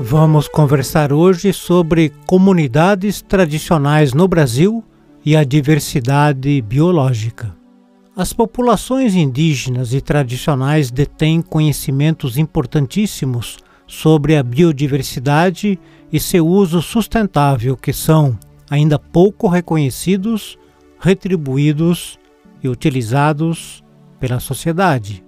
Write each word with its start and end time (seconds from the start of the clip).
Vamos 0.00 0.48
conversar 0.48 1.12
hoje 1.12 1.52
sobre 1.52 2.12
comunidades 2.26 3.22
tradicionais 3.22 4.12
no 4.12 4.26
Brasil 4.26 4.82
e 5.24 5.36
a 5.36 5.44
diversidade 5.44 6.60
biológica. 6.62 7.56
As 8.16 8.32
populações 8.32 9.14
indígenas 9.14 9.94
e 9.94 10.00
tradicionais 10.00 10.90
detêm 10.90 11.40
conhecimentos 11.40 12.36
importantíssimos 12.36 13.58
sobre 13.86 14.36
a 14.36 14.42
biodiversidade 14.42 15.78
e 16.12 16.18
seu 16.18 16.44
uso 16.44 16.82
sustentável, 16.82 17.76
que 17.76 17.92
são 17.92 18.36
ainda 18.68 18.98
pouco 18.98 19.46
reconhecidos, 19.46 20.58
retribuídos 20.98 22.18
e 22.60 22.68
utilizados 22.68 23.84
pela 24.18 24.40
sociedade. 24.40 25.22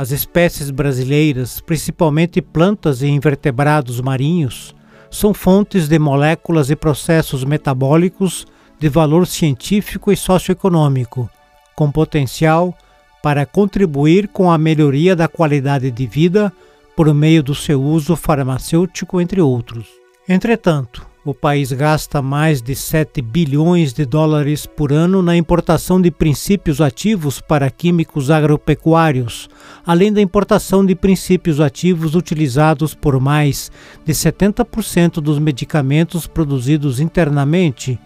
As 0.00 0.12
espécies 0.12 0.70
brasileiras, 0.70 1.60
principalmente 1.60 2.40
plantas 2.40 3.02
e 3.02 3.06
invertebrados 3.06 4.00
marinhos, 4.00 4.74
são 5.10 5.34
fontes 5.34 5.88
de 5.88 5.98
moléculas 5.98 6.70
e 6.70 6.74
processos 6.74 7.44
metabólicos 7.44 8.46
de 8.78 8.88
valor 8.88 9.26
científico 9.26 10.10
e 10.10 10.16
socioeconômico, 10.16 11.28
com 11.76 11.92
potencial 11.92 12.74
para 13.22 13.44
contribuir 13.44 14.28
com 14.28 14.50
a 14.50 14.56
melhoria 14.56 15.14
da 15.14 15.28
qualidade 15.28 15.90
de 15.90 16.06
vida 16.06 16.50
por 16.96 17.12
meio 17.12 17.42
do 17.42 17.54
seu 17.54 17.82
uso 17.82 18.16
farmacêutico, 18.16 19.20
entre 19.20 19.42
outros. 19.42 19.86
Entretanto, 20.26 21.06
o 21.24 21.34
país 21.34 21.70
gasta 21.70 22.22
mais 22.22 22.62
de 22.62 22.74
7 22.74 23.20
bilhões 23.20 23.92
de 23.92 24.06
dólares 24.06 24.64
por 24.64 24.90
ano 24.90 25.22
na 25.22 25.36
importação 25.36 26.00
de 26.00 26.10
princípios 26.10 26.80
ativos 26.80 27.40
para 27.40 27.70
químicos 27.70 28.30
agropecuários, 28.30 29.48
além 29.84 30.12
da 30.12 30.22
importação 30.22 30.84
de 30.84 30.94
princípios 30.94 31.60
ativos 31.60 32.14
utilizados 32.14 32.94
por 32.94 33.20
mais 33.20 33.70
de 34.04 34.14
70% 34.14 35.20
dos 35.20 35.38
medicamentos 35.38 36.26
produzidos 36.26 37.00
internamente, 37.00 37.98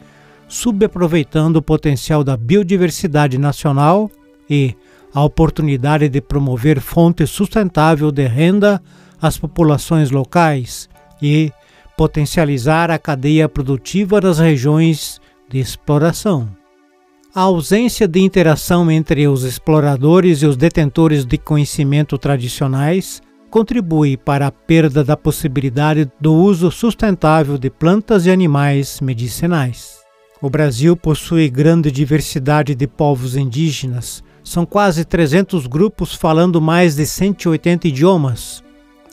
subaproveitando 0.49 1.61
o 1.61 1.62
potencial 1.62 2.25
da 2.25 2.37
biodiversidade 2.37 3.39
nacional 3.39 4.11
e 4.51 4.75
a 5.15 5.23
oportunidade 5.23 6.09
de 6.09 6.21
promover 6.21 6.81
fonte 6.81 7.25
sustentável 7.28 8.11
de 8.11 8.27
renda 8.27 8.83
às 9.23 9.39
populações 9.39 10.11
locais 10.11 10.89
e 11.23 11.53
potencializar 11.97 12.91
a 12.91 12.98
cadeia 12.98 13.48
produtiva 13.48 14.20
das 14.20 14.39
regiões 14.39 15.20
de 15.48 15.59
exploração. 15.59 16.48
A 17.34 17.42
ausência 17.42 18.06
de 18.06 18.20
interação 18.20 18.91
entre 18.91 19.27
os 19.27 19.42
exploradores 19.42 20.42
e 20.42 20.47
os 20.47 20.56
detentores 20.56 21.25
de 21.25 21.37
conhecimento 21.37 22.17
tradicionais 22.17 23.20
contribui 23.50 24.17
para 24.17 24.48
a 24.48 24.50
perda 24.50 25.05
da 25.05 25.17
possibilidade 25.17 26.11
do 26.20 26.34
uso 26.34 26.72
sustentável 26.72 27.56
de 27.56 27.70
plantas 27.70 28.27
e 28.27 28.31
animais 28.33 29.00
medicinais. 29.00 30.00
O 30.42 30.50
Brasil 30.50 30.97
possui 30.97 31.48
grande 31.48 31.89
diversidade 31.91 32.75
de 32.75 32.87
povos 32.89 33.37
indígenas. 33.37 34.25
São 34.42 34.67
quase 34.67 35.05
300 35.05 35.69
grupos 35.69 36.15
falando 36.15 36.61
mais 36.61 36.97
de 36.97 37.06
180 37.06 37.87
idiomas, 37.87 38.64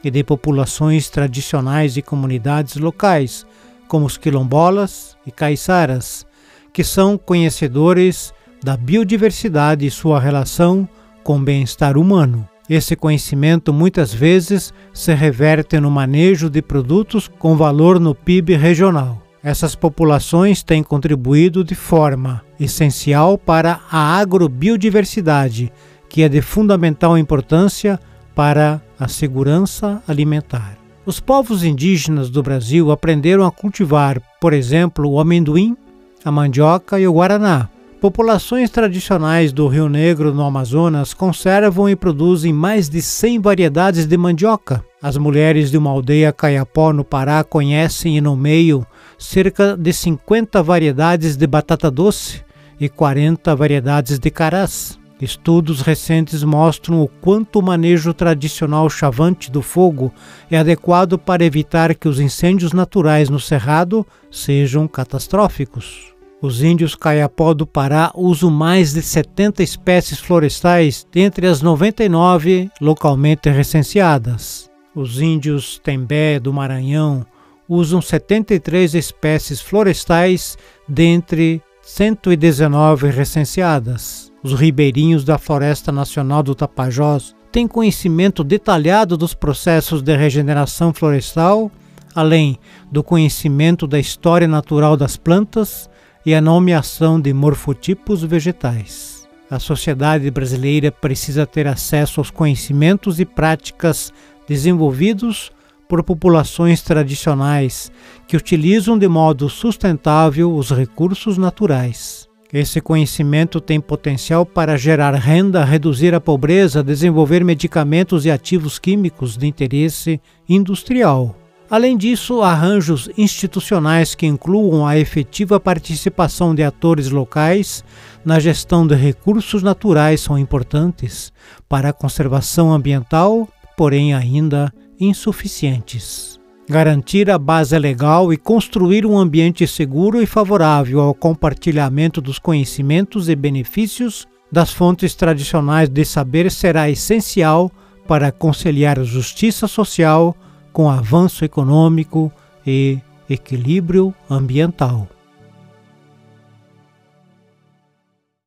e 0.03 0.09
de 0.09 0.23
populações 0.23 1.09
tradicionais 1.09 1.97
e 1.97 2.01
comunidades 2.01 2.75
locais, 2.75 3.45
como 3.87 4.05
os 4.05 4.17
quilombolas 4.17 5.17
e 5.25 5.31
caiçaras, 5.31 6.25
que 6.73 6.83
são 6.83 7.17
conhecedores 7.17 8.33
da 8.63 8.77
biodiversidade 8.77 9.85
e 9.85 9.91
sua 9.91 10.19
relação 10.19 10.87
com 11.23 11.37
o 11.37 11.43
bem-estar 11.43 11.97
humano. 11.97 12.47
Esse 12.69 12.95
conhecimento 12.95 13.73
muitas 13.73 14.13
vezes 14.13 14.73
se 14.93 15.13
reverte 15.13 15.79
no 15.79 15.91
manejo 15.91 16.49
de 16.49 16.61
produtos 16.61 17.27
com 17.27 17.57
valor 17.57 17.99
no 17.99 18.15
PIB 18.15 18.55
regional. 18.55 19.21
Essas 19.43 19.75
populações 19.75 20.61
têm 20.63 20.83
contribuído 20.83 21.63
de 21.63 21.75
forma 21.75 22.41
essencial 22.59 23.37
para 23.37 23.81
a 23.91 24.17
agrobiodiversidade, 24.19 25.73
que 26.07 26.21
é 26.21 26.29
de 26.29 26.41
fundamental 26.41 27.17
importância 27.17 27.99
para 28.35 28.81
a 29.01 29.07
segurança 29.07 29.99
alimentar. 30.07 30.77
Os 31.03 31.19
povos 31.19 31.63
indígenas 31.63 32.29
do 32.29 32.43
Brasil 32.43 32.91
aprenderam 32.91 33.43
a 33.43 33.51
cultivar, 33.51 34.21
por 34.39 34.53
exemplo, 34.53 35.09
o 35.09 35.19
amendoim, 35.19 35.75
a 36.23 36.31
mandioca 36.31 36.99
e 36.99 37.07
o 37.07 37.13
guaraná. 37.13 37.67
Populações 37.99 38.69
tradicionais 38.69 39.51
do 39.51 39.67
Rio 39.67 39.89
Negro, 39.89 40.31
no 40.31 40.43
Amazonas, 40.43 41.15
conservam 41.15 41.89
e 41.89 41.95
produzem 41.95 42.53
mais 42.53 42.87
de 42.87 43.01
100 43.01 43.39
variedades 43.39 44.05
de 44.05 44.15
mandioca. 44.15 44.85
As 45.01 45.17
mulheres 45.17 45.71
de 45.71 45.79
uma 45.79 45.89
aldeia 45.89 46.31
caiapó, 46.31 46.93
no 46.93 47.03
Pará, 47.03 47.43
conhecem 47.43 48.17
e 48.17 48.21
nomeiam 48.21 48.85
cerca 49.17 49.75
de 49.75 49.91
50 49.91 50.61
variedades 50.61 51.35
de 51.35 51.47
batata 51.47 51.89
doce 51.89 52.43
e 52.79 52.87
40 52.87 53.55
variedades 53.55 54.19
de 54.19 54.29
carás. 54.29 55.00
Estudos 55.21 55.81
recentes 55.81 56.43
mostram 56.43 56.99
o 56.99 57.07
quanto 57.07 57.59
o 57.59 57.61
manejo 57.61 58.11
tradicional 58.11 58.89
chavante 58.89 59.51
do 59.51 59.61
fogo 59.61 60.11
é 60.49 60.57
adequado 60.57 61.19
para 61.19 61.45
evitar 61.45 61.93
que 61.93 62.07
os 62.07 62.19
incêndios 62.19 62.73
naturais 62.73 63.29
no 63.29 63.39
cerrado 63.39 64.05
sejam 64.31 64.87
catastróficos. 64.87 66.11
Os 66.41 66.63
índios 66.63 66.95
Caiapó 66.95 67.53
do 67.53 67.67
Pará 67.67 68.11
usam 68.15 68.49
mais 68.49 68.93
de 68.93 69.03
70 69.03 69.61
espécies 69.61 70.17
florestais 70.17 71.05
dentre 71.11 71.45
as 71.45 71.61
99 71.61 72.71
localmente 72.81 73.47
recenseadas. 73.47 74.71
Os 74.95 75.21
índios 75.21 75.79
Tembé 75.83 76.39
do 76.39 76.51
Maranhão 76.51 77.23
usam 77.69 78.01
73 78.01 78.95
espécies 78.95 79.61
florestais 79.61 80.57
dentre 80.89 81.61
119 81.81 83.09
recenseadas. 83.09 84.31
Os 84.43 84.53
ribeirinhos 84.53 85.23
da 85.23 85.37
Floresta 85.37 85.91
Nacional 85.91 86.43
do 86.43 86.53
Tapajós 86.53 87.35
têm 87.51 87.67
conhecimento 87.67 88.43
detalhado 88.43 89.17
dos 89.17 89.33
processos 89.33 90.01
de 90.01 90.15
regeneração 90.15 90.93
florestal, 90.93 91.71
além 92.15 92.57
do 92.91 93.03
conhecimento 93.03 93.87
da 93.87 93.99
história 93.99 94.47
natural 94.47 94.95
das 94.95 95.17
plantas 95.17 95.89
e 96.25 96.35
a 96.35 96.41
nomeação 96.41 97.19
de 97.19 97.33
morfotipos 97.33 98.23
vegetais. 98.23 99.27
A 99.49 99.59
sociedade 99.59 100.29
brasileira 100.31 100.91
precisa 100.91 101.45
ter 101.45 101.67
acesso 101.67 102.19
aos 102.21 102.31
conhecimentos 102.31 103.19
e 103.19 103.25
práticas 103.25 104.13
desenvolvidos 104.47 105.51
por 105.91 106.01
populações 106.03 106.81
tradicionais 106.81 107.91
que 108.25 108.37
utilizam 108.37 108.97
de 108.97 109.09
modo 109.09 109.49
sustentável 109.49 110.55
os 110.55 110.71
recursos 110.71 111.37
naturais. 111.37 112.29
Esse 112.53 112.79
conhecimento 112.79 113.59
tem 113.59 113.77
potencial 113.81 114.45
para 114.45 114.77
gerar 114.77 115.13
renda, 115.15 115.65
reduzir 115.65 116.15
a 116.15 116.21
pobreza, 116.21 116.81
desenvolver 116.81 117.43
medicamentos 117.43 118.25
e 118.25 118.31
ativos 118.31 118.79
químicos 118.79 119.35
de 119.35 119.47
interesse 119.47 120.21
industrial. 120.47 121.35
Além 121.69 121.97
disso, 121.97 122.41
arranjos 122.41 123.09
institucionais 123.17 124.15
que 124.15 124.25
incluam 124.25 124.87
a 124.87 124.97
efetiva 124.97 125.59
participação 125.59 126.55
de 126.55 126.63
atores 126.63 127.09
locais 127.09 127.83
na 128.23 128.39
gestão 128.39 128.87
de 128.87 128.95
recursos 128.95 129.61
naturais 129.61 130.21
são 130.21 130.39
importantes 130.39 131.33
para 131.67 131.89
a 131.89 131.93
conservação 131.93 132.71
ambiental, 132.71 133.45
porém 133.75 134.13
ainda 134.13 134.71
insuficientes 135.01 136.39
garantir 136.71 137.29
a 137.29 137.37
base 137.37 137.77
legal 137.77 138.31
e 138.31 138.37
construir 138.37 139.05
um 139.05 139.17
ambiente 139.17 139.67
seguro 139.67 140.21
e 140.21 140.25
favorável 140.25 141.01
ao 141.01 141.13
compartilhamento 141.13 142.21
dos 142.21 142.39
conhecimentos 142.39 143.27
e 143.27 143.35
benefícios 143.35 144.25
das 144.49 144.71
fontes 144.71 145.13
tradicionais 145.13 145.89
de 145.89 146.05
saber 146.05 146.49
será 146.49 146.89
essencial 146.89 147.69
para 148.07 148.31
conciliar 148.31 149.03
justiça 149.03 149.67
social 149.67 150.35
com 150.71 150.89
avanço 150.89 151.43
econômico 151.43 152.31
e 152.65 152.97
equilíbrio 153.29 154.13
ambiental. 154.29 155.09